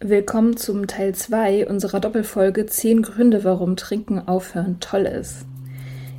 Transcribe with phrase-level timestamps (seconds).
[0.00, 5.46] Willkommen zum Teil 2 unserer Doppelfolge 10 Gründe, warum Trinken aufhören toll ist.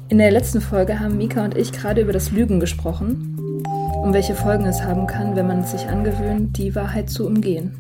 [0.09, 3.61] In der letzten Folge haben Mika und ich gerade über das Lügen gesprochen,
[4.01, 7.77] um welche Folgen es haben kann, wenn man es sich angewöhnt, die Wahrheit zu umgehen.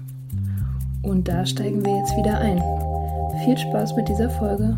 [1.01, 2.61] Und da steigen wir jetzt wieder ein.
[3.43, 4.77] Viel Spaß mit dieser Folge.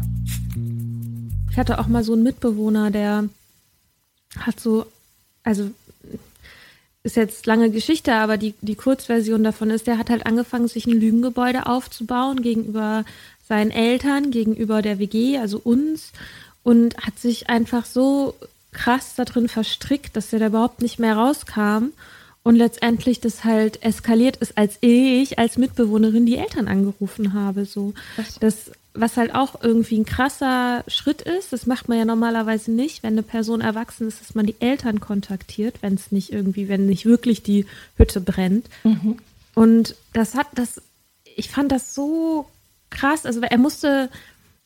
[1.52, 3.26] Ich hatte auch mal so einen Mitbewohner, der
[4.40, 4.86] hat so,
[5.44, 5.70] also
[7.10, 10.86] ist jetzt lange Geschichte, aber die, die Kurzversion davon ist, der hat halt angefangen, sich
[10.86, 13.04] ein Lügengebäude aufzubauen gegenüber
[13.48, 16.12] seinen Eltern, gegenüber der WG, also uns,
[16.62, 18.36] und hat sich einfach so
[18.72, 21.88] krass da drin verstrickt, dass er da überhaupt nicht mehr rauskam
[22.44, 27.94] und letztendlich das halt eskaliert ist, als ich als Mitbewohnerin die Eltern angerufen habe, so.
[28.40, 33.04] Das, was halt auch irgendwie ein krasser Schritt ist, das macht man ja normalerweise nicht,
[33.04, 36.86] wenn eine Person erwachsen ist, dass man die Eltern kontaktiert, wenn es nicht irgendwie, wenn
[36.88, 37.66] nicht wirklich die
[37.98, 38.68] Hütte brennt.
[39.56, 40.82] Und das hat, das,
[41.24, 42.48] ich fand das so
[42.90, 44.10] krass, also er musste,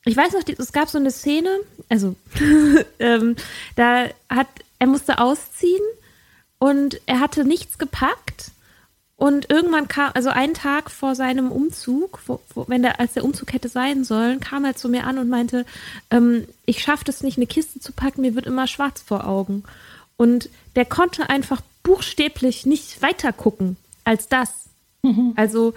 [0.06, 1.50] ich weiß noch, es gab so eine Szene,
[1.90, 2.16] also
[3.00, 3.36] ähm,
[3.76, 4.48] da hat,
[4.80, 5.84] er musste ausziehen
[6.60, 8.52] und er hatte nichts gepackt.
[9.24, 13.24] Und irgendwann kam, also einen Tag vor seinem Umzug, wo, wo, wenn der, als der
[13.24, 15.66] Umzug hätte sein sollen, kam er zu mir an und meinte,
[16.12, 19.64] ähm, ich schaffe es nicht, eine Kiste zu packen, mir wird immer schwarz vor Augen.
[20.18, 24.66] Und der konnte einfach buchstäblich nicht weiter gucken als das.
[25.38, 25.74] Also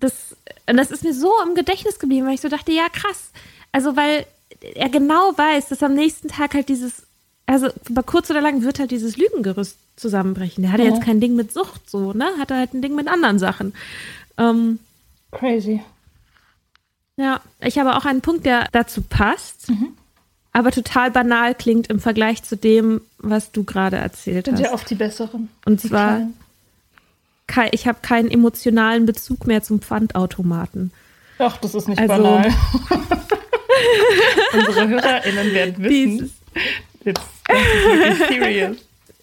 [0.00, 0.34] das,
[0.68, 3.30] und das ist mir so im Gedächtnis geblieben, weil ich so dachte, ja krass.
[3.70, 4.26] Also weil
[4.74, 7.04] er genau weiß, dass am nächsten Tag halt dieses,
[7.46, 10.62] also über kurz oder lang wird halt dieses Lügengerüst zusammenbrechen.
[10.62, 10.90] Der hatte Ja.
[10.90, 12.26] jetzt kein Ding mit Sucht so, ne?
[12.38, 13.74] Hatte halt ein Ding mit anderen Sachen.
[14.38, 14.78] Ähm,
[15.32, 15.82] Crazy.
[17.16, 19.70] ja, ich habe auch einen Punkt, der dazu passt,
[20.52, 24.62] aber total banal klingt im Vergleich zu dem, was du gerade erzählt Sind hast.
[24.64, 25.48] ja oft die besseren.
[25.64, 26.34] Und Die zwar, Kleinen.
[27.46, 30.92] kei- ich habe keinen emotionalen Bezug mehr zum Pfandautomaten.
[31.38, 32.52] Ach, das ist nicht Also- banal.
[34.52, 36.30] Unsere HörerInnen werden Dieses,
[37.04, 38.76] It's, wirklich serious.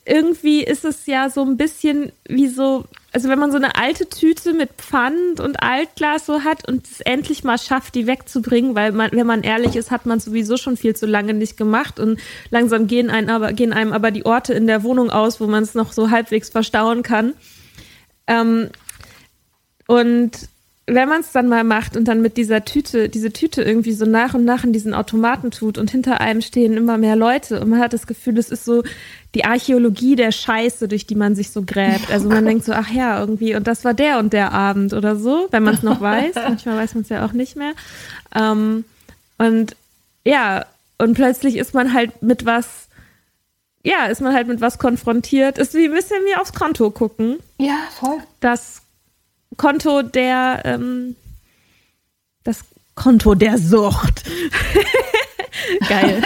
[0.06, 4.08] Irgendwie ist es ja so ein bisschen wie so, also wenn man so eine alte
[4.08, 8.92] Tüte mit Pfand und Altglas so hat und es endlich mal schafft, die wegzubringen, weil
[8.92, 12.20] man, wenn man ehrlich ist, hat man sowieso schon viel zu lange nicht gemacht und
[12.52, 15.64] langsam gehen, einen aber, gehen einem aber die Orte in der Wohnung aus, wo man
[15.64, 17.34] es noch so halbwegs verstauen kann.
[18.28, 18.70] Ähm,
[19.88, 20.32] und
[20.88, 24.06] wenn man es dann mal macht und dann mit dieser Tüte, diese Tüte irgendwie so
[24.06, 27.70] nach und nach in diesen Automaten tut und hinter einem stehen immer mehr Leute und
[27.70, 28.84] man hat das Gefühl, es ist so
[29.34, 32.12] die Archäologie der Scheiße, durch die man sich so gräbt.
[32.12, 35.16] Also man denkt so, ach ja, irgendwie, und das war der und der Abend oder
[35.16, 36.36] so, wenn man es noch weiß.
[36.36, 37.74] Manchmal weiß man es ja auch nicht mehr.
[38.34, 38.86] Ähm,
[39.40, 39.76] und
[40.24, 40.66] ja,
[41.00, 42.88] und plötzlich ist man halt mit was,
[43.84, 45.58] ja, ist man halt mit was konfrontiert.
[45.58, 47.38] Ist wie ein bisschen wie aufs Konto gucken.
[47.58, 48.18] Ja, voll.
[48.40, 48.84] Das
[49.58, 51.16] Konto der, ähm,
[52.44, 52.64] das
[52.96, 54.24] Konto der Sucht.
[55.90, 56.24] Geil.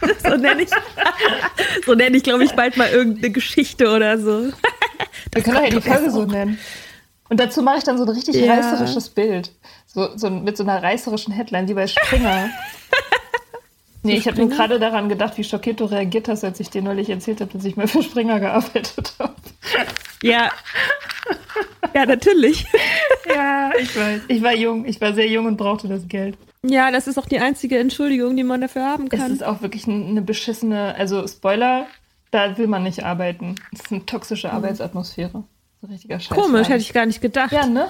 [0.22, 0.70] so nenne ich,
[1.86, 4.52] so nenne ich, glaube ich, bald mal irgendeine Geschichte oder so.
[5.32, 6.58] Wir können doch ja die Folge so nennen.
[7.28, 8.54] Und dazu mache ich dann so ein richtig ja.
[8.54, 9.52] reißerisches Bild.
[9.86, 12.50] So, so mit so einer reißerischen Headline, wie bei Springer.
[14.02, 16.80] Nee, ich habe nur gerade daran gedacht, wie schockiert du reagiert hast, als ich dir
[16.80, 19.34] neulich erzählt habe, dass ich mal für Springer gearbeitet habe.
[20.22, 20.50] Ja.
[21.94, 22.66] Ja, natürlich.
[23.32, 24.22] Ja, ich weiß.
[24.26, 24.84] Ich war jung.
[24.86, 26.36] Ich war sehr jung und brauchte das Geld.
[26.66, 29.20] Ja, das ist auch die einzige Entschuldigung, die man dafür haben kann.
[29.20, 31.86] Es ist auch wirklich eine beschissene, also Spoiler,
[32.32, 33.54] da will man nicht arbeiten.
[33.72, 34.54] Es ist eine toxische mhm.
[34.54, 35.44] Arbeitsatmosphäre.
[35.80, 36.36] So richtiger Scheiß.
[36.36, 37.52] Komisch, hätte ich gar nicht gedacht.
[37.52, 37.86] Ja, ne?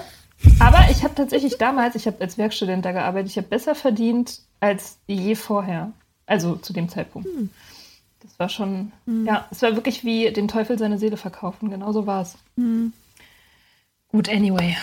[0.59, 4.41] Aber ich habe tatsächlich damals, ich habe als Werkstudent da gearbeitet, ich habe besser verdient
[4.59, 5.91] als je vorher.
[6.25, 7.27] Also zu dem Zeitpunkt.
[7.27, 7.49] Hm.
[8.41, 9.27] War schon, hm.
[9.27, 11.69] ja, es war wirklich wie dem Teufel seine Seele verkaufen.
[11.69, 12.39] Genau so war es.
[12.57, 12.91] Hm.
[14.07, 14.75] Gut, anyway.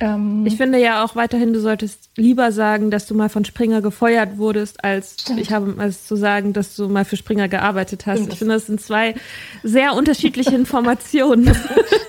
[0.00, 3.80] Ähm, ich finde ja auch weiterhin, du solltest lieber sagen, dass du mal von Springer
[3.80, 5.40] gefeuert wurdest, als stimmt.
[5.40, 8.18] ich habe als zu sagen, dass du mal für Springer gearbeitet hast.
[8.18, 8.32] Stimmt.
[8.34, 9.14] Ich finde, das sind zwei
[9.62, 11.46] sehr unterschiedliche Informationen.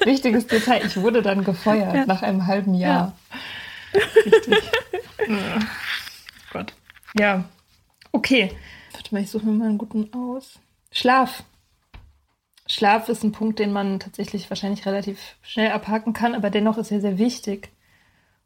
[0.03, 2.05] Wichtiges Detail, ich wurde dann gefeuert ja.
[2.05, 3.15] nach einem halben Jahr.
[3.93, 4.01] Ja.
[4.25, 4.57] Richtig.
[5.29, 5.63] oh
[6.51, 6.73] Gott.
[7.17, 7.45] Ja.
[8.11, 8.51] Okay.
[8.91, 10.59] Warte mal, ich suche mir mal einen guten aus.
[10.91, 11.43] Schlaf.
[12.67, 16.91] Schlaf ist ein Punkt, den man tatsächlich wahrscheinlich relativ schnell abhaken kann, aber dennoch ist
[16.91, 17.69] er sehr wichtig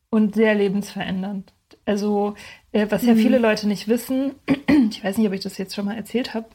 [0.09, 1.53] und sehr lebensverändernd.
[1.85, 2.35] Also,
[2.71, 3.17] äh, was ja mhm.
[3.17, 4.35] viele Leute nicht wissen,
[4.89, 6.47] ich weiß nicht, ob ich das jetzt schon mal erzählt habe,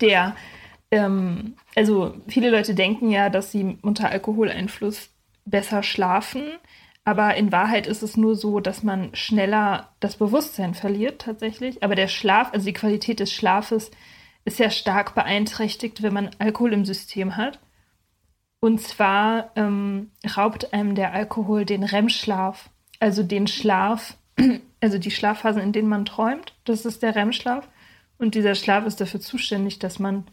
[0.00, 0.36] der,
[0.90, 5.10] ähm, also viele Leute denken ja, dass sie unter Alkoholeinfluss
[5.44, 6.44] besser schlafen,
[7.04, 11.84] aber in Wahrheit ist es nur so, dass man schneller das Bewusstsein verliert tatsächlich.
[11.84, 13.92] Aber der Schlaf, also die Qualität des Schlafes,
[14.46, 17.58] ist ja stark beeinträchtigt, wenn man Alkohol im System hat.
[18.60, 22.70] Und zwar ähm, raubt einem der Alkohol den REM-Schlaf,
[23.00, 24.16] also den Schlaf,
[24.80, 26.54] also die Schlafphasen, in denen man träumt.
[26.64, 27.68] Das ist der REM-Schlaf.
[28.18, 30.24] Und dieser Schlaf ist dafür zuständig, dass man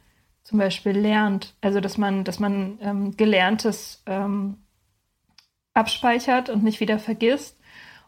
[0.44, 4.58] zum Beispiel lernt, also dass man, dass man ähm, Gelerntes ähm,
[5.74, 7.58] abspeichert und nicht wieder vergisst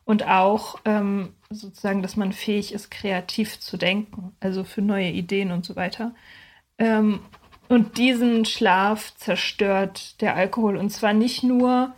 [0.06, 5.52] und auch ähm, sozusagen, dass man fähig ist, kreativ zu denken, also für neue Ideen
[5.52, 6.14] und so weiter.
[6.78, 7.20] Ähm,
[7.68, 10.78] und diesen Schlaf zerstört der Alkohol.
[10.78, 11.94] Und zwar nicht nur,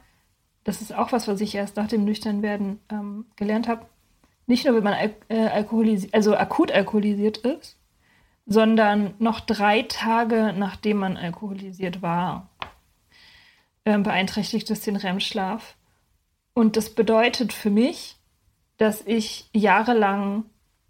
[0.63, 3.86] das ist auch was, was ich erst nach dem Nüchternwerden ähm, gelernt habe,
[4.45, 7.77] nicht nur, wenn man al äh, alkoholisiert, also akut alkoholisiert ist,
[8.45, 12.50] sondern noch drei Tage, nachdem man alkoholisiert war,
[13.83, 15.75] äh, beeinträchtigt es den REM-Schlaf.
[16.57, 18.18] Und das bedeutet für mich,
[18.77, 20.45] dass ich jahrelang,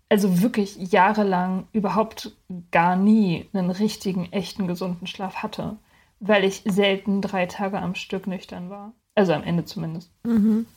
[0.08, 2.38] also wirklich jahrelang überhaupt
[2.72, 5.76] gar nie einen richtigen, echten, gesunden Schlaf hatte,
[6.22, 8.94] weil ich selten drei Tage am Stück nüchtern war.
[9.14, 10.10] Also am Ende zumindest.
[10.24, 10.68] Mhm.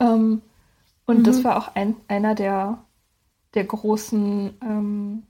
[0.00, 0.42] Ähm,
[1.06, 1.22] und mhm.
[1.22, 2.84] das war auch ein, einer der,
[3.54, 5.22] der großen ähm,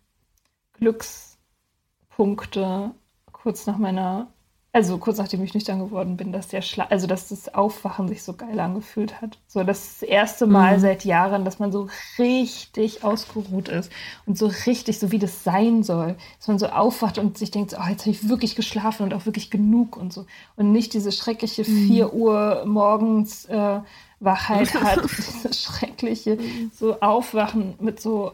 [0.73, 2.93] Glückspunkte
[3.31, 4.32] kurz nach meiner
[4.75, 8.23] also kurz nachdem ich nüchtern geworden bin, dass der Schla also dass das Aufwachen sich
[8.23, 9.39] so geil angefühlt hat.
[9.47, 10.81] So das erste Mal mhm.
[10.81, 11.89] seit Jahren, dass man so
[12.19, 13.93] richtig ausgeruht ist
[14.25, 17.75] und so richtig, so wie das sein soll, dass man so aufwacht und sich denkt,
[17.79, 20.25] oh, jetzt habe ich wirklich geschlafen und auch wirklich genug und so
[20.57, 21.87] und nicht diese schreckliche mhm.
[21.89, 23.81] 4 Uhr morgens äh,
[24.21, 26.39] Wachheit hat, dieses schreckliche
[26.73, 28.33] so Aufwachen mit so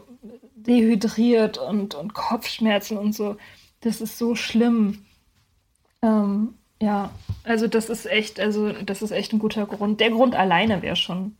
[0.55, 3.35] dehydriert und und Kopfschmerzen und so.
[3.81, 5.05] Das ist so schlimm.
[6.01, 7.11] Ähm, ja,
[7.43, 9.99] also das ist echt, also das ist echt ein guter Grund.
[9.99, 11.35] Der Grund alleine wäre schon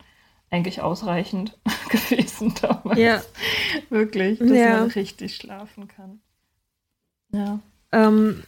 [0.50, 1.56] eigentlich ausreichend
[1.88, 2.98] gewesen damals.
[2.98, 3.22] Ja.
[3.88, 4.80] Wirklich, dass ja.
[4.80, 6.20] man richtig schlafen kann.
[7.32, 7.60] Ja.
[7.92, 8.42] Ähm,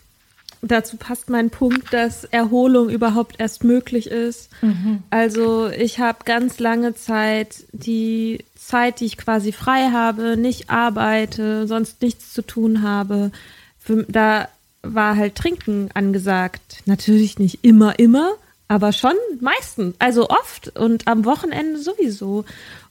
[0.61, 4.51] dazu passt mein Punkt, dass Erholung überhaupt erst möglich ist.
[4.63, 5.03] Mhm.
[5.11, 11.67] Also ich habe ganz lange Zeit die Zeit, die ich quasi frei habe, nicht arbeite,
[11.67, 13.33] sonst nichts zu tun habe.
[13.79, 14.49] Für, da
[14.83, 16.83] war halt Trinken angesagt.
[16.87, 18.33] Natürlich nicht immer, immer,
[18.69, 22.45] aber schon meistens, also oft und am Wochenende sowieso.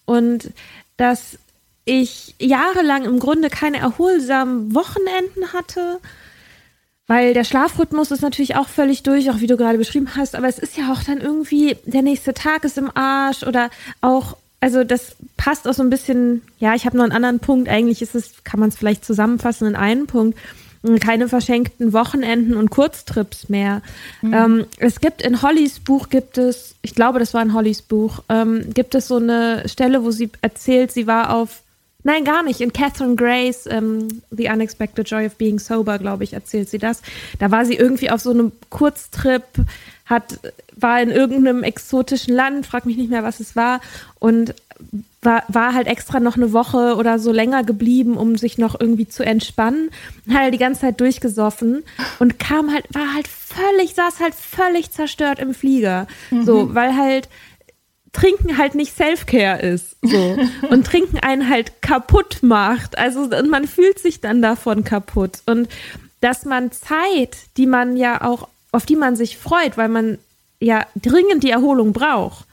[0.05, 0.51] Und
[0.97, 1.37] dass
[1.85, 5.99] ich jahrelang im Grunde keine erholsamen Wochenenden hatte,
[7.07, 10.47] weil der Schlafrhythmus ist natürlich auch völlig durch, auch wie du gerade beschrieben hast, aber
[10.47, 13.69] es ist ja auch dann irgendwie, der nächste Tag ist im Arsch oder
[13.99, 17.67] auch, also das passt auch so ein bisschen, ja, ich habe noch einen anderen Punkt,
[17.67, 20.37] eigentlich ist es, kann man es vielleicht zusammenfassen in einen Punkt,
[20.99, 23.81] keine verschenkten Wochenenden und Kurztrips mehr.
[24.21, 24.33] Mhm.
[24.33, 28.23] Ähm, es gibt in Hollys Buch gibt es, ich glaube, das war in Hollys Buch,
[28.29, 31.61] ähm, gibt es so eine Stelle, wo sie erzählt, sie war auf
[32.03, 32.61] Nein, gar nicht.
[32.61, 37.03] In Catherine Grace, ähm, The Unexpected Joy of Being Sober, glaube ich, erzählt sie das.
[37.37, 39.43] Da war sie irgendwie auf so einem Kurztrip,
[40.05, 40.39] hat,
[40.75, 43.81] war in irgendeinem exotischen Land, frag mich nicht mehr, was es war,
[44.17, 44.55] und
[45.21, 49.07] war, war halt extra noch eine Woche oder so länger geblieben, um sich noch irgendwie
[49.07, 49.91] zu entspannen.
[50.29, 51.83] Hat halt die ganze Zeit durchgesoffen
[52.19, 56.07] und kam halt, war halt völlig, saß halt völlig zerstört im Flieger.
[56.31, 56.43] Mhm.
[56.43, 57.29] So, weil halt
[58.13, 59.95] Trinken halt nicht Self-Care ist.
[60.01, 60.37] So.
[60.69, 62.97] Und Trinken einen halt kaputt macht.
[62.97, 65.41] Also und man fühlt sich dann davon kaputt.
[65.45, 65.69] Und
[66.19, 70.17] dass man Zeit, die man ja auch, auf die man sich freut, weil man
[70.59, 72.45] ja dringend die Erholung braucht.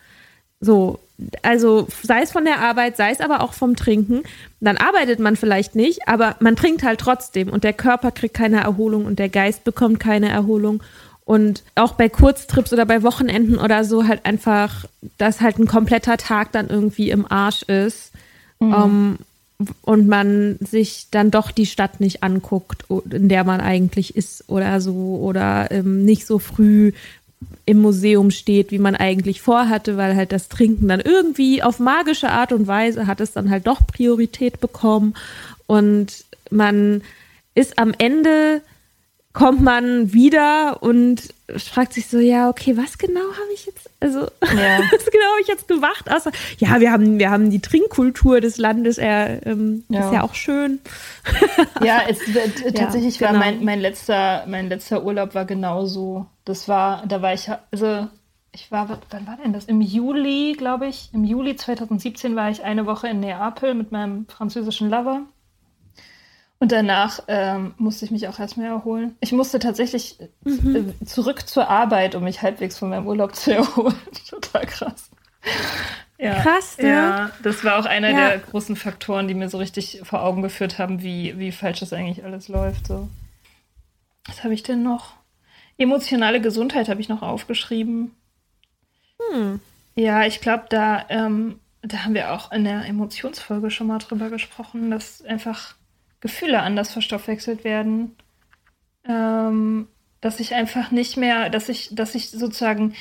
[0.61, 1.01] So,
[1.43, 4.23] also sei es von der Arbeit, sei es aber auch vom Trinken,
[4.61, 8.61] dann arbeitet man vielleicht nicht, aber man trinkt halt trotzdem und der Körper kriegt keine
[8.61, 10.83] Erholung und der Geist bekommt keine Erholung
[11.25, 14.87] und auch bei Kurztrips oder bei Wochenenden oder so halt einfach,
[15.19, 18.13] dass halt ein kompletter Tag dann irgendwie im Arsch ist.
[18.61, 18.73] Mhm.
[18.73, 19.19] Um, ähm,
[19.83, 24.81] und man sich dann doch die Stadt nicht anguckt, in der man eigentlich ist oder
[24.81, 26.93] so oder ähm, nicht so früh
[27.67, 32.31] im Museum steht, wie man eigentlich vorhatte, weil halt das Trinken dann irgendwie auf magische
[32.31, 35.15] Art und Weise hat es dann halt doch Priorität bekommen.
[35.67, 37.03] Und man
[37.55, 38.63] ist am Ende
[39.33, 44.21] kommt man wieder und fragt sich so, ja, okay, was genau habe ich jetzt, also
[44.21, 44.27] ja.
[44.93, 46.11] was genau habe ich jetzt gemacht?
[46.11, 50.07] Außer, ja, wir haben, wir haben die Trinkkultur des Landes, er ähm, ja.
[50.07, 50.81] ist ja auch schön.
[51.83, 53.41] ja, es, äh, tatsächlich ja, genau.
[53.41, 56.27] war mein, mein letzter, mein letzter Urlaub war genauso.
[56.45, 58.09] Das war, da war ich, also
[58.53, 59.67] ich war, wann war denn das?
[59.67, 64.27] Im Juli, glaube ich, im Juli 2017 war ich eine Woche in Neapel mit meinem
[64.27, 65.23] französischen Lover.
[66.61, 69.17] Und danach ähm, musste ich mich auch erstmal erholen.
[69.21, 70.95] Ich musste tatsächlich mhm.
[71.01, 73.95] äh, zurück zur Arbeit, um mich halbwegs von meinem Urlaub zu erholen.
[74.29, 75.11] Total krass.
[76.19, 76.89] Ja, krass, ne?
[76.89, 78.31] Ja, das war auch einer ja.
[78.31, 81.93] der großen Faktoren, die mir so richtig vor Augen geführt haben, wie, wie falsch das
[81.93, 82.89] eigentlich alles läuft.
[82.89, 83.09] So.
[84.27, 85.15] Was habe ich denn noch?
[85.79, 88.17] Emotionale Gesundheit habe ich noch aufgeschrieben.
[89.31, 89.61] Hm.
[89.95, 94.29] Ja, ich glaube, da, ähm, da haben wir auch in der Emotionsfolge schon mal drüber
[94.29, 95.75] gesprochen, dass einfach
[96.21, 98.17] Gefühle anders verstoffwechselt werden.
[99.09, 99.89] Ähm,
[100.21, 102.95] dass ich einfach nicht mehr, dass ich, dass ich sozusagen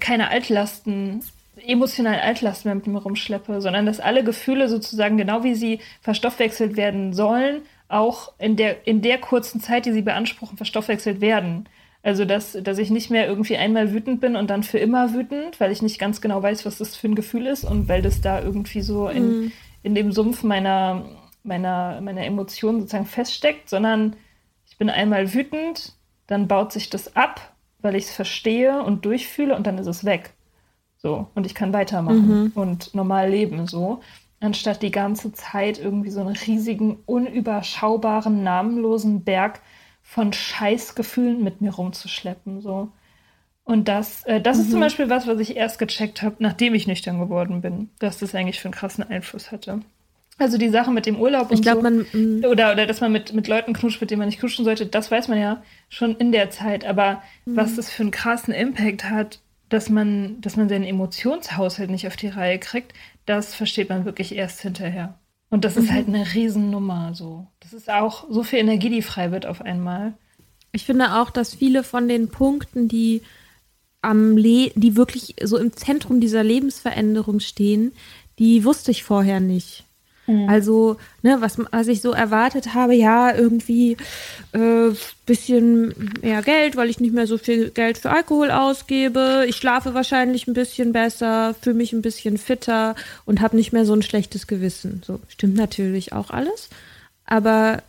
[0.00, 1.22] keine Altlasten,
[1.66, 6.76] emotionalen Altlasten mehr mit mir rumschleppe, sondern dass alle Gefühle sozusagen genau wie sie verstoffwechselt
[6.76, 11.68] werden sollen, auch in der, in der kurzen Zeit, die sie beanspruchen, verstoffwechselt werden.
[12.02, 15.58] Also, dass, dass ich nicht mehr irgendwie einmal wütend bin und dann für immer wütend,
[15.58, 18.20] weil ich nicht ganz genau weiß, was das für ein Gefühl ist und weil das
[18.20, 19.52] da irgendwie so in, mhm.
[19.82, 21.06] in dem Sumpf meiner,
[21.44, 24.16] meiner, meiner Emotionen sozusagen feststeckt, sondern
[24.66, 25.92] ich bin einmal wütend,
[26.26, 30.04] dann baut sich das ab, weil ich es verstehe und durchfühle und dann ist es
[30.04, 30.32] weg.
[30.96, 32.52] So, und ich kann weitermachen mhm.
[32.54, 34.00] und normal leben, so.
[34.40, 39.60] Anstatt die ganze Zeit irgendwie so einen riesigen, unüberschaubaren, namenlosen Berg
[40.02, 42.90] von Scheißgefühlen mit mir rumzuschleppen, so.
[43.64, 44.62] Und das, äh, das mhm.
[44.62, 44.84] ist zum mhm.
[44.84, 48.60] Beispiel was, was ich erst gecheckt habe, nachdem ich nüchtern geworden bin, dass das eigentlich
[48.60, 49.80] für einen krassen Einfluss hatte.
[50.38, 51.82] Also die Sache mit dem Urlaub und ich glaub, so.
[51.82, 52.44] Man, mm.
[52.44, 55.10] oder, oder dass man mit, mit Leuten knutscht, mit denen man nicht knutschen sollte, das
[55.10, 56.84] weiß man ja schon in der Zeit.
[56.84, 57.56] Aber mm.
[57.56, 62.16] was das für einen krassen Impact hat, dass man, dass man seinen Emotionshaushalt nicht auf
[62.16, 62.92] die Reihe kriegt,
[63.26, 65.18] das versteht man wirklich erst hinterher.
[65.50, 65.84] Und das mhm.
[65.84, 67.46] ist halt eine Riesennummer so.
[67.60, 70.14] Das ist auch so viel Energie, die frei wird auf einmal.
[70.72, 73.22] Ich finde auch, dass viele von den Punkten, die
[74.02, 77.92] am Le die wirklich so im Zentrum dieser Lebensveränderung stehen,
[78.38, 79.84] die wusste ich vorher nicht.
[80.26, 80.48] Mhm.
[80.48, 83.96] Also, ne, was, was ich so erwartet habe, ja, irgendwie
[84.52, 84.90] äh,
[85.26, 89.44] bisschen mehr Geld, weil ich nicht mehr so viel Geld für Alkohol ausgebe.
[89.48, 93.86] Ich schlafe wahrscheinlich ein bisschen besser, fühle mich ein bisschen fitter und habe nicht mehr
[93.86, 95.02] so ein schlechtes Gewissen.
[95.04, 96.68] So stimmt natürlich auch alles.
[97.26, 97.82] Aber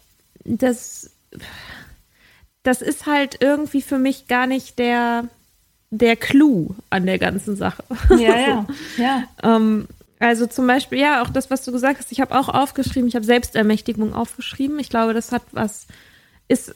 [0.43, 1.09] das,
[2.63, 5.25] das ist halt irgendwie für mich gar nicht der,
[5.89, 7.83] der Clou an der ganzen Sache.
[8.09, 9.23] Ja, ja, ja.
[9.43, 9.87] ähm,
[10.25, 13.13] also zum Beispiel, ja, auch das, was du gesagt hast, ich habe auch aufgeschrieben, ich
[13.13, 14.79] habe Selbstermächtigung aufgeschrieben.
[14.79, 15.85] Ich glaube, das hat was,
[16.47, 16.73] ist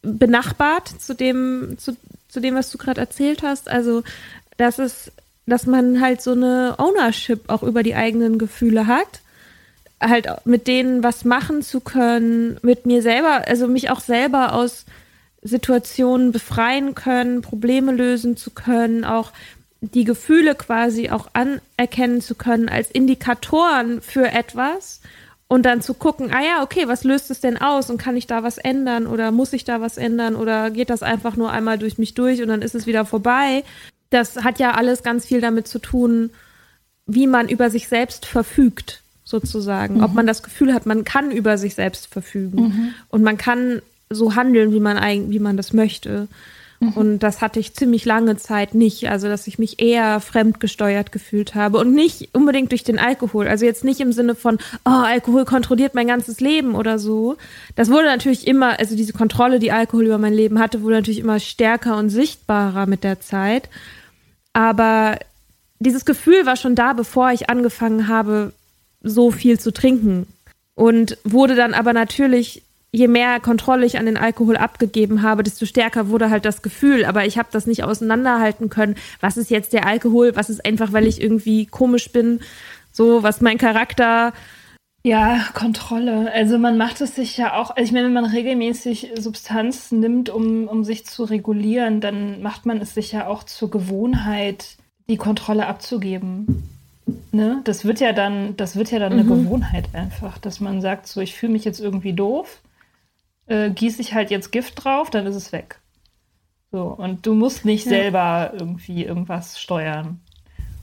[0.00, 1.94] benachbart zu dem, zu,
[2.26, 3.68] zu dem, was du gerade erzählt hast.
[3.68, 4.02] Also,
[4.56, 5.12] dass es,
[5.44, 9.20] dass man halt so eine Ownership auch über die eigenen Gefühle hat.
[10.00, 14.86] Halt mit denen was machen zu können, mit mir selber, also mich auch selber aus
[15.42, 19.32] Situationen befreien können, Probleme lösen zu können, auch
[19.80, 25.00] die Gefühle quasi auch anerkennen zu können als Indikatoren für etwas
[25.48, 28.26] und dann zu gucken, ah ja, okay, was löst es denn aus und kann ich
[28.26, 31.78] da was ändern oder muss ich da was ändern oder geht das einfach nur einmal
[31.78, 33.62] durch mich durch und dann ist es wieder vorbei.
[34.10, 36.30] Das hat ja alles ganz viel damit zu tun,
[37.06, 39.98] wie man über sich selbst verfügt, sozusagen.
[39.98, 40.02] Mhm.
[40.02, 42.94] Ob man das Gefühl hat, man kann über sich selbst verfügen mhm.
[43.08, 46.28] und man kann so handeln, wie man eigentlich, wie man das möchte.
[46.80, 46.92] Mhm.
[46.92, 49.08] Und das hatte ich ziemlich lange Zeit nicht.
[49.08, 53.48] Also, dass ich mich eher fremdgesteuert gefühlt habe und nicht unbedingt durch den Alkohol.
[53.48, 57.36] Also jetzt nicht im Sinne von, oh, Alkohol kontrolliert mein ganzes Leben oder so.
[57.74, 61.20] Das wurde natürlich immer, also diese Kontrolle, die Alkohol über mein Leben hatte, wurde natürlich
[61.20, 63.68] immer stärker und sichtbarer mit der Zeit.
[64.52, 65.18] Aber
[65.78, 68.52] dieses Gefühl war schon da, bevor ich angefangen habe,
[69.02, 70.26] so viel zu trinken.
[70.74, 72.62] Und wurde dann aber natürlich
[72.96, 77.04] je mehr Kontrolle ich an den Alkohol abgegeben habe, desto stärker wurde halt das Gefühl.
[77.04, 78.94] Aber ich habe das nicht auseinanderhalten können.
[79.20, 80.34] Was ist jetzt der Alkohol?
[80.34, 82.40] Was ist einfach, weil ich irgendwie komisch bin?
[82.92, 84.32] So, was mein Charakter.
[85.04, 86.32] Ja, Kontrolle.
[86.32, 90.30] Also man macht es sich ja auch, also ich meine, wenn man regelmäßig Substanz nimmt,
[90.30, 94.78] um, um sich zu regulieren, dann macht man es sich ja auch zur Gewohnheit,
[95.10, 96.66] die Kontrolle abzugeben.
[97.30, 97.60] Ne?
[97.64, 99.18] Das wird ja dann, das wird ja dann mhm.
[99.18, 102.62] eine Gewohnheit einfach, dass man sagt, so ich fühle mich jetzt irgendwie doof
[103.46, 105.80] äh, gieße ich halt jetzt Gift drauf, dann ist es weg.
[106.72, 107.90] So, und du musst nicht ja.
[107.90, 110.20] selber irgendwie irgendwas steuern.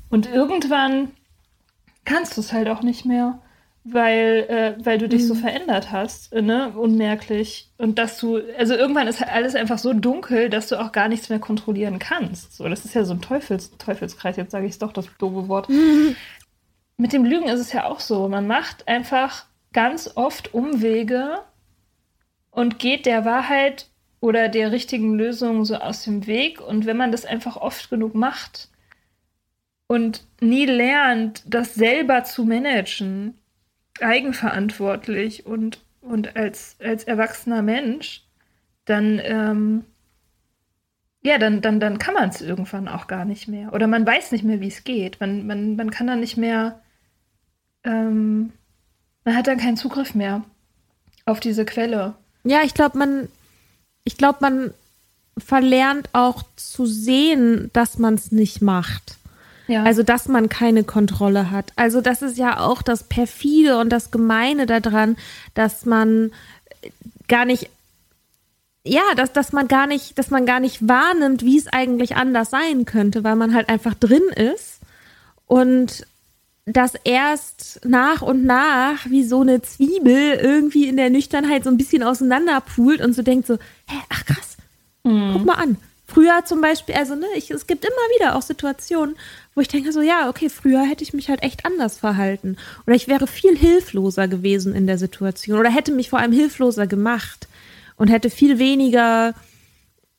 [0.09, 1.11] Und irgendwann
[2.05, 3.39] kannst du es halt auch nicht mehr,
[3.83, 5.27] weil, äh, weil du dich mhm.
[5.27, 7.69] so verändert hast, äh, ne, unmerklich.
[7.77, 11.09] Und dass du, also irgendwann ist halt alles einfach so dunkel, dass du auch gar
[11.09, 12.55] nichts mehr kontrollieren kannst.
[12.55, 15.47] So, das ist ja so ein Teufels, Teufelskreis, jetzt sage ich es doch, das doofe
[15.47, 15.69] Wort.
[15.69, 16.15] Mhm.
[16.97, 18.29] Mit dem Lügen ist es ja auch so.
[18.29, 21.39] Man macht einfach ganz oft Umwege,
[22.63, 23.89] und geht der Wahrheit
[24.21, 26.61] oder der richtigen Lösung so aus dem Weg.
[26.61, 28.69] Und wenn man das einfach oft genug macht
[29.87, 33.37] und nie lernt, das selber zu managen,
[33.99, 38.23] eigenverantwortlich und, und als, als erwachsener Mensch,
[38.85, 39.83] dann, ähm,
[41.21, 43.73] ja, dann, dann, dann kann man es irgendwann auch gar nicht mehr.
[43.73, 45.19] Oder man weiß nicht mehr, wie es geht.
[45.19, 46.81] Man, man, man kann dann nicht mehr,
[47.83, 48.53] ähm,
[49.25, 50.45] man hat dann keinen Zugriff mehr
[51.25, 52.15] auf diese Quelle.
[52.43, 53.29] Ja, ich glaube, man,
[54.03, 54.73] ich glaube, man
[55.37, 59.17] verlernt auch zu sehen, dass man es nicht macht.
[59.67, 59.83] Ja.
[59.83, 61.71] Also, dass man keine Kontrolle hat.
[61.75, 65.15] Also, das ist ja auch das perfide und das Gemeine daran,
[65.53, 66.31] dass man
[67.27, 67.69] gar nicht
[68.85, 72.49] ja, dass, dass man gar nicht, dass man gar nicht wahrnimmt, wie es eigentlich anders
[72.49, 74.79] sein könnte, weil man halt einfach drin ist
[75.47, 76.05] und
[76.65, 81.77] das erst nach und nach wie so eine Zwiebel irgendwie in der Nüchternheit so ein
[81.77, 83.55] bisschen auseinanderpult und so denkt so,
[83.87, 84.57] hä, ach krass,
[85.03, 85.31] mhm.
[85.33, 85.77] guck mal an.
[86.05, 89.15] Früher zum Beispiel, also ne, ich, es gibt immer wieder auch Situationen,
[89.55, 92.57] wo ich denke so, ja, okay, früher hätte ich mich halt echt anders verhalten.
[92.85, 95.57] Oder ich wäre viel hilfloser gewesen in der Situation.
[95.57, 97.47] Oder hätte mich vor allem hilfloser gemacht
[97.95, 99.33] und hätte viel weniger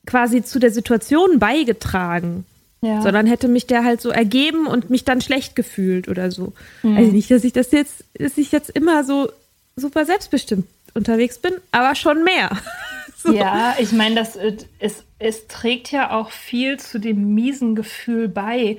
[0.06, 2.44] quasi zu der Situation beigetragen.
[2.84, 3.00] Ja.
[3.00, 6.52] Sondern hätte mich der halt so ergeben und mich dann schlecht gefühlt oder so.
[6.82, 6.96] Mhm.
[6.98, 9.30] Also nicht, dass ich das jetzt, dass ich jetzt immer so
[9.74, 12.50] super selbstbestimmt unterwegs bin, aber schon mehr.
[13.16, 13.32] so.
[13.32, 14.36] Ja, ich meine, das
[14.78, 18.76] es, es trägt ja auch viel zu dem miesen Gefühl bei,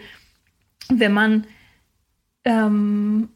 [0.89, 1.47] wenn man
[2.43, 3.29] ähm,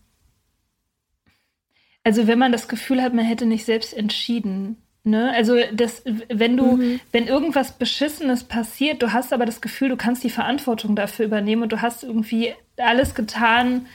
[2.03, 5.31] also wenn man das Gefühl hat, man hätte nicht selbst entschieden, Ne?
[5.33, 6.99] Also das, wenn du, mhm.
[7.11, 11.63] wenn irgendwas Beschissenes passiert, du hast aber das Gefühl, du kannst die Verantwortung dafür übernehmen
[11.63, 13.87] und du hast irgendwie alles getan,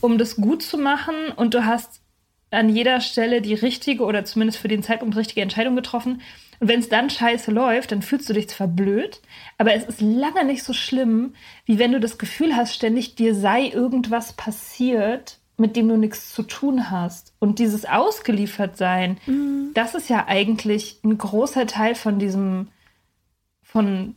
[0.00, 2.02] um das gut zu machen und du hast
[2.50, 6.20] an jeder Stelle die richtige oder zumindest für den Zeitpunkt richtige Entscheidung getroffen.
[6.58, 9.20] Und wenn es dann scheiße läuft, dann fühlst du dich zwar blöd,
[9.56, 13.34] aber es ist lange nicht so schlimm, wie wenn du das Gefühl hast, ständig dir
[13.34, 17.34] sei irgendwas passiert, mit dem du nichts zu tun hast.
[17.38, 19.70] Und dieses Ausgeliefertsein, mhm.
[19.74, 22.68] das ist ja eigentlich ein großer Teil von diesem,
[23.62, 24.16] von,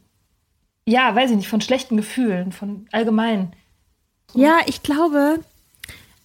[0.85, 3.53] ja, weiß ich nicht, von schlechten Gefühlen, von allgemein.
[4.33, 5.39] Ja, ich glaube,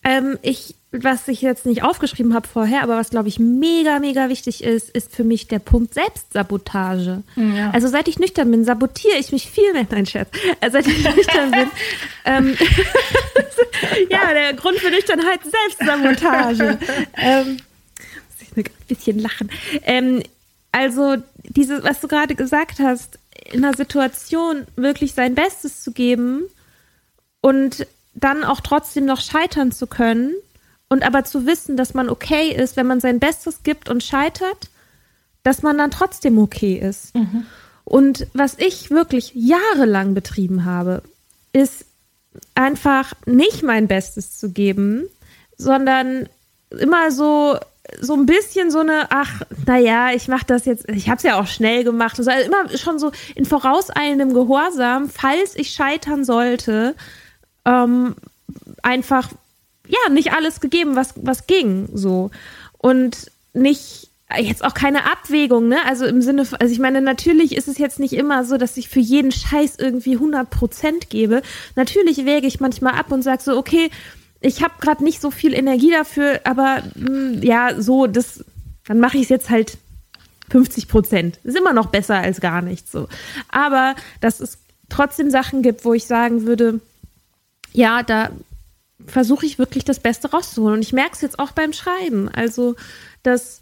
[0.04, 4.30] ähm, ich was ich jetzt nicht aufgeschrieben habe vorher, aber was glaube ich mega, mega
[4.30, 7.22] wichtig ist, ist für mich der Punkt Selbstsabotage.
[7.36, 7.70] Ja.
[7.72, 9.86] Also seit ich nüchtern bin, sabotiere ich mich viel mehr.
[9.90, 10.30] Nein, Scherz.
[10.60, 11.70] Also seit ich nüchtern bin.
[12.24, 12.56] ähm,
[14.10, 16.78] ja, der Grund für Nüchternheit Selbstsabotage.
[17.16, 19.50] ähm, muss ich ein bisschen lachen.
[19.82, 20.22] Ähm,
[20.72, 23.18] also dieses, was du gerade gesagt hast,
[23.52, 26.44] in einer Situation wirklich sein Bestes zu geben
[27.42, 30.32] und dann auch trotzdem noch scheitern zu können
[30.88, 34.70] und aber zu wissen, dass man okay ist, wenn man sein Bestes gibt und scheitert
[35.48, 37.14] dass man dann trotzdem okay ist.
[37.14, 37.46] Mhm.
[37.84, 41.02] Und was ich wirklich jahrelang betrieben habe,
[41.54, 41.86] ist
[42.54, 45.06] einfach nicht mein Bestes zu geben,
[45.56, 46.28] sondern
[46.70, 47.58] immer so
[48.02, 51.40] so ein bisschen so eine, ach, naja, ich mache das jetzt, ich habe es ja
[51.40, 52.18] auch schnell gemacht.
[52.18, 56.94] Also immer schon so in vorauseilendem Gehorsam, falls ich scheitern sollte,
[57.64, 58.14] ähm,
[58.82, 59.30] einfach,
[59.88, 62.30] ja, nicht alles gegeben, was, was ging, so.
[62.76, 65.78] Und nicht, jetzt auch keine Abwägung, ne?
[65.86, 68.88] Also im Sinne, also ich meine, natürlich ist es jetzt nicht immer so, dass ich
[68.88, 71.42] für jeden Scheiß irgendwie 100 Prozent gebe.
[71.74, 73.90] Natürlich wäge ich manchmal ab und sage so, okay,
[74.40, 78.44] ich habe gerade nicht so viel Energie dafür, aber mh, hm, ja, so, das,
[78.86, 79.78] dann mache ich es jetzt halt
[80.50, 81.40] 50 Prozent.
[81.44, 83.08] Ist immer noch besser als gar nichts so.
[83.48, 86.80] Aber dass es trotzdem Sachen gibt, wo ich sagen würde,
[87.72, 88.30] ja, da
[89.06, 90.76] versuche ich wirklich das Beste rauszuholen.
[90.76, 92.28] Und ich merke es jetzt auch beim Schreiben.
[92.28, 92.76] Also,
[93.22, 93.60] dass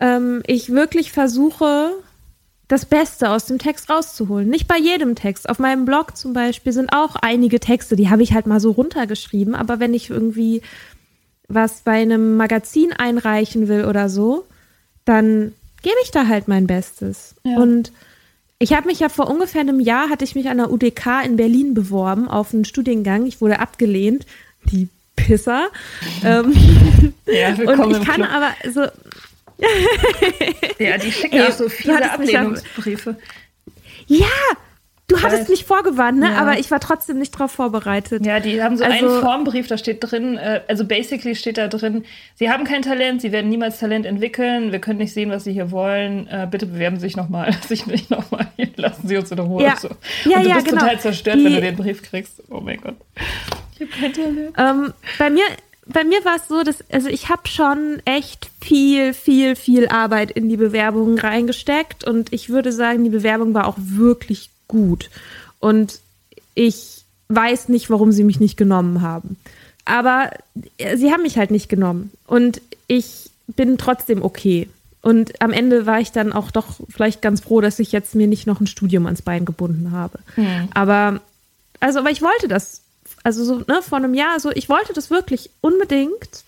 [0.00, 1.92] ähm, ich wirklich versuche,
[2.68, 4.48] das Beste aus dem Text rauszuholen.
[4.48, 5.48] Nicht bei jedem Text.
[5.48, 8.70] Auf meinem Blog zum Beispiel sind auch einige Texte, die habe ich halt mal so
[8.70, 9.54] runtergeschrieben.
[9.54, 10.62] Aber wenn ich irgendwie
[11.48, 14.46] was bei einem Magazin einreichen will oder so,
[15.04, 17.34] dann gebe ich da halt mein Bestes.
[17.44, 17.58] Ja.
[17.58, 17.92] Und
[18.58, 21.36] ich habe mich ja vor ungefähr einem Jahr, hatte ich mich an der UDK in
[21.36, 23.26] Berlin beworben auf einen Studiengang.
[23.26, 24.24] Ich wurde abgelehnt.
[24.66, 25.68] Die Pisser.
[26.24, 26.54] ähm,
[27.26, 28.82] ja, und ich kann aber so,
[30.78, 33.16] ja, die schicken ja, auch so viele Ablehnungsbriefe.
[34.06, 34.26] Ja,
[35.12, 36.30] Du hattest mich vorgewarnt, ne?
[36.30, 36.38] Ja.
[36.38, 38.24] aber ich war trotzdem nicht darauf vorbereitet.
[38.24, 41.68] Ja, die haben so also, einen Formbrief, da steht drin, äh, also basically steht da
[41.68, 45.44] drin, sie haben kein Talent, sie werden niemals Talent entwickeln, wir können nicht sehen, was
[45.44, 49.30] sie hier wollen, äh, bitte bewerben Sie sich nochmal, sich nicht nochmal, lassen Sie uns
[49.30, 49.62] in Ruhe.
[49.62, 49.88] Ja, so.
[50.24, 50.80] ja, Und du ja, bist genau.
[50.80, 52.42] total zerstört, die, wenn du den Brief kriegst.
[52.48, 52.96] Oh mein Gott.
[53.74, 54.54] Ich habe kein Talent.
[54.58, 55.44] Ähm, bei mir
[55.86, 60.30] bei mir war es so, dass, also ich habe schon echt viel, viel, viel Arbeit
[60.30, 65.10] in die Bewerbung reingesteckt und ich würde sagen, die Bewerbung war auch wirklich gut.
[65.58, 66.00] Und
[66.54, 69.36] ich weiß nicht, warum sie mich nicht genommen haben.
[69.84, 70.30] Aber
[70.78, 72.10] äh, sie haben mich halt nicht genommen.
[72.26, 74.68] Und ich bin trotzdem okay.
[75.00, 78.28] Und am Ende war ich dann auch doch vielleicht ganz froh, dass ich jetzt mir
[78.28, 80.20] nicht noch ein Studium ans Bein gebunden habe.
[80.36, 80.68] Mhm.
[80.74, 81.20] Aber,
[81.80, 82.82] also, aber ich wollte das
[83.22, 86.44] also so ne, vor einem Jahr, so ich wollte das wirklich unbedingt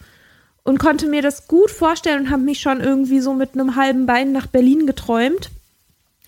[0.63, 4.07] und konnte mir das gut vorstellen und habe mich schon irgendwie so mit einem halben
[4.07, 5.51] Bein nach Berlin geträumt.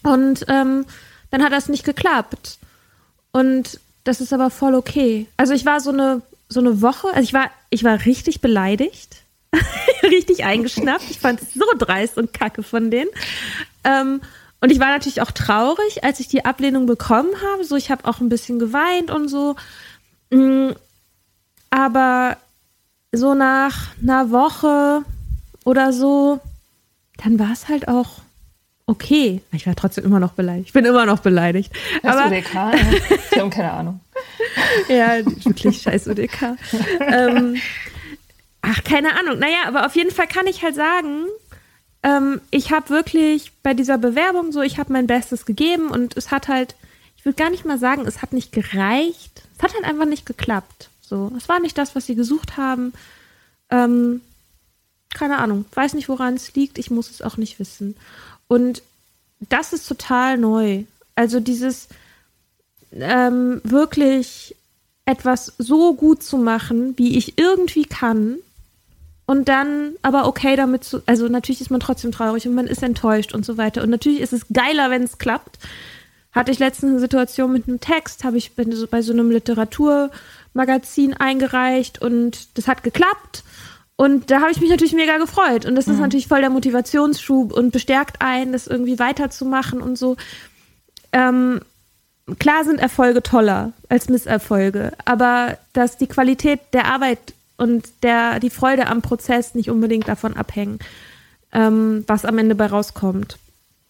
[0.03, 0.85] Und ähm,
[1.31, 2.59] dann hat das nicht geklappt.
[3.33, 5.27] Und das ist aber voll okay.
[5.37, 9.23] Also ich war so eine so eine Woche, also ich war ich war richtig beleidigt,
[10.03, 11.11] richtig eingeschnappt.
[11.11, 13.11] Ich fand es so dreist und kacke von denen.
[13.85, 14.21] Ähm,
[14.61, 17.65] und ich war natürlich auch traurig, als ich die Ablehnung bekommen habe.
[17.65, 19.57] So, ich habe auch ein bisschen geweint und so.
[20.31, 20.71] Mm,
[21.71, 22.37] aber
[23.13, 25.03] so nach einer Woche
[25.65, 26.41] oder so,
[27.23, 28.21] dann war es halt auch
[28.87, 29.43] okay.
[29.53, 30.69] Ich war trotzdem immer noch beleidigt.
[30.69, 31.73] Ich bin immer noch beleidigt.
[32.03, 32.73] Das aber UDK, ja.
[33.33, 34.01] ich habe keine Ahnung.
[34.89, 36.57] ja, wirklich scheiß UDK.
[37.01, 37.57] ähm,
[38.63, 39.39] ach, keine Ahnung.
[39.39, 41.27] Naja, aber auf jeden Fall kann ich halt sagen,
[42.03, 46.31] ähm, ich habe wirklich bei dieser Bewerbung so, ich habe mein Bestes gegeben und es
[46.31, 46.77] hat halt,
[47.17, 50.27] ich würde gar nicht mal sagen, es hat nicht gereicht, es hat halt einfach nicht
[50.27, 50.91] geklappt.
[51.01, 52.93] So, es war nicht das, was sie gesucht haben.
[53.71, 54.21] Ähm,
[55.15, 56.79] keine Ahnung, weiß nicht, woran es liegt.
[56.79, 57.97] Ich muss es auch nicht wissen.
[58.49, 58.83] Und
[59.41, 60.85] das ist total neu.
[61.15, 61.89] Also dieses
[62.93, 64.57] ähm, wirklich
[65.05, 68.37] etwas so gut zu machen, wie ich irgendwie kann.
[69.27, 72.83] Und dann aber okay damit zu, also natürlich ist man trotzdem traurig und man ist
[72.83, 73.83] enttäuscht und so weiter.
[73.83, 75.59] Und natürlich ist es geiler, wenn es klappt
[76.37, 82.03] hatte ich letztens eine Situation mit einem Text, habe ich bei so einem Literaturmagazin eingereicht
[82.03, 83.43] und das hat geklappt.
[83.97, 85.65] Und da habe ich mich natürlich mega gefreut.
[85.65, 85.95] Und das mhm.
[85.95, 90.19] ist natürlich voll der Motivationsschub und bestärkt einen, das irgendwie weiterzumachen und so.
[91.13, 91.63] Ähm,
[92.39, 97.19] klar sind Erfolge toller als Misserfolge, aber dass die Qualität der Arbeit
[97.57, 100.81] und der, die Freude am Prozess nicht unbedingt davon abhängen,
[101.53, 103.39] ähm, was am Ende bei rauskommt.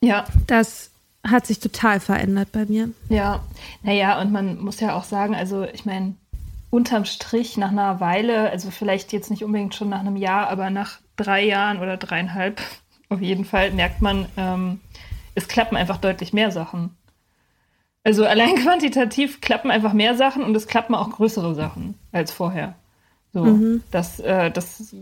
[0.01, 0.27] Ja.
[0.47, 0.91] Das
[1.31, 2.91] hat sich total verändert bei mir.
[3.09, 3.43] Ja,
[3.83, 6.15] naja, und man muss ja auch sagen, also ich meine,
[6.71, 10.71] unterm Strich nach einer Weile, also vielleicht jetzt nicht unbedingt schon nach einem Jahr, aber
[10.71, 12.61] nach drei Jahren oder dreieinhalb,
[13.09, 14.81] auf jeden Fall merkt man, ähm,
[15.35, 16.97] es klappen einfach deutlich mehr Sachen.
[18.05, 22.75] Also allein quantitativ klappen einfach mehr Sachen und es klappen auch größere Sachen als vorher.
[23.37, 23.83] So, mhm.
[23.91, 24.95] das, äh, das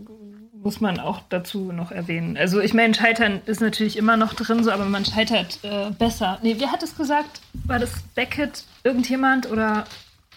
[0.61, 2.35] muss man auch dazu noch erwähnen.
[2.35, 6.37] Also ich meine, Scheitern ist natürlich immer noch drin, so, aber man scheitert äh, besser.
[6.43, 7.39] Nee, wer hat es gesagt?
[7.53, 9.85] War das Beckett, irgendjemand oder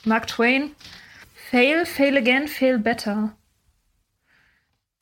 [0.04, 0.70] Mark Twain?
[1.50, 3.32] Fail, fail again, fail better.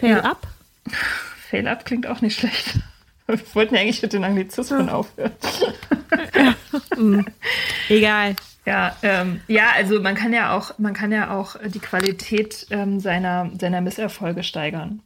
[0.00, 0.24] Fail ja.
[0.24, 0.46] up?
[1.50, 2.78] Fail up klingt auch nicht schlecht.
[3.26, 5.32] Wir wollten ja eigentlich mit den Anglizismen aufhören.
[6.96, 7.26] Mhm.
[7.88, 8.36] Egal.
[8.66, 12.98] Ja, ähm, ja, also man kann ja auch, man kann ja auch die Qualität ähm,
[12.98, 15.02] seiner, seiner Misserfolge steigern.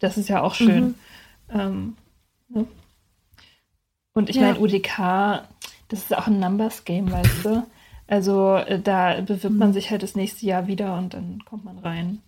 [0.00, 0.86] Das ist ja auch schön.
[0.86, 0.94] Mhm.
[1.50, 1.96] Ähm,
[2.48, 2.66] ne?
[4.14, 4.42] Und ich ja.
[4.42, 5.42] meine, UDK,
[5.88, 7.66] das ist auch ein Numbers-Game, weißt du?
[8.06, 9.58] Also äh, da bewirbt mhm.
[9.58, 12.22] man sich halt das nächste Jahr wieder und dann kommt man rein.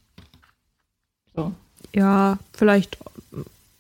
[1.35, 1.53] So.
[1.95, 2.99] Ja, vielleicht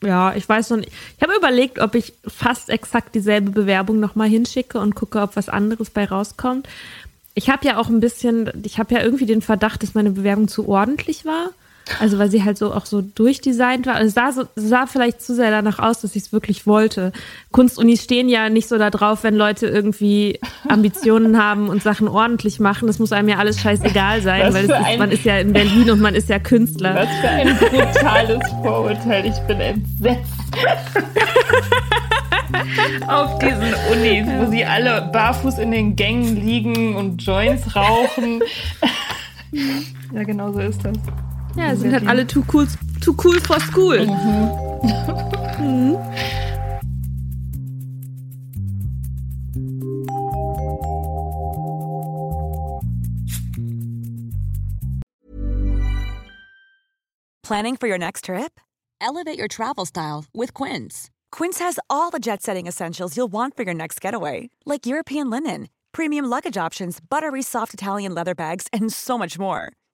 [0.03, 0.93] ja, ich weiß noch nicht.
[1.17, 5.49] Ich habe überlegt, ob ich fast exakt dieselbe Bewerbung nochmal hinschicke und gucke, ob was
[5.49, 6.69] anderes bei rauskommt.
[7.35, 10.49] Ich habe ja auch ein bisschen, ich habe ja irgendwie den Verdacht, dass meine Bewerbung
[10.49, 11.51] zu ordentlich war.
[11.99, 13.95] Also weil sie halt so auch so durchdesignt war.
[13.95, 17.13] Also es sah, so, sah vielleicht zu sehr danach aus, dass ich es wirklich wollte.
[17.51, 22.61] Kunstunis stehen ja nicht so da drauf, wenn Leute irgendwie Ambitionen haben und Sachen ordentlich
[22.61, 22.87] machen.
[22.87, 25.91] Das muss einem ja alles scheißegal sein, Was weil ist, man ist ja in Berlin
[25.91, 26.95] und man ist ja Künstler.
[26.95, 29.27] Was für ein brutales Vorurteil.
[29.27, 30.31] Ich bin entsetzt.
[33.07, 38.43] Auf diesen Unis, wo sie alle barfuß in den Gängen liegen und Joints rauchen.
[40.13, 40.97] ja, genau so ist das.
[41.57, 42.67] Ja, sind halt alle too cool,
[43.01, 43.99] too cool for school.
[44.07, 44.51] Mhm.
[45.59, 45.97] mhm.
[57.43, 58.61] Planning for your next trip?
[59.01, 61.11] Elevate your travel style with Quince.
[61.33, 65.31] Quince has all the jet setting essentials you'll want for your next getaway, like European
[65.31, 69.73] linen, premium luggage options, buttery soft Italian leather bags, and so much more